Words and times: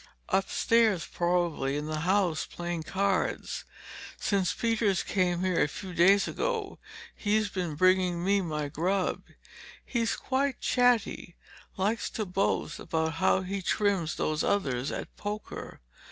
"Upstairs, 0.29 1.05
probably—in 1.05 1.85
the 1.85 1.99
house—playing 1.99 2.81
cards. 2.81 3.65
Since 4.17 4.51
Peters 4.51 5.03
came 5.03 5.41
here 5.43 5.61
a 5.61 5.67
few 5.67 5.93
days 5.93 6.27
ago 6.27 6.79
he's 7.15 7.49
been 7.49 7.75
bringing 7.75 8.23
me 8.25 8.41
my 8.41 8.67
grub. 8.67 9.21
He's 9.85 10.15
quite 10.15 10.59
chatty; 10.59 11.35
likes 11.77 12.09
to 12.17 12.25
boast 12.25 12.79
about 12.79 13.13
how 13.21 13.41
he 13.41 13.61
trims 13.61 14.15
those 14.15 14.43
others 14.43 14.91
at 14.91 15.15
poker." 15.17 15.81